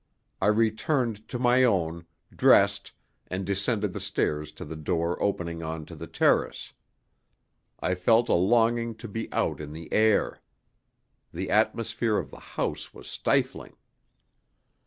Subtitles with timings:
[0.41, 2.91] I returned to my own, dressed,
[3.27, 6.73] and descended the stairs to the door opening on to the terrace.
[7.79, 10.39] I felt a longing to be out in the air.
[11.31, 13.75] The atmosphere of the house was stifling.